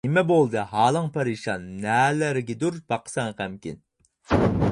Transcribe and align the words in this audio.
نېمە 0.07 0.21
بولدى، 0.29 0.61
ھالىڭ 0.69 1.09
پەرىشان، 1.17 1.67
نەلەرگىدۇر 1.83 2.81
باقىسەن 2.93 3.33
غەمكىن. 3.43 3.79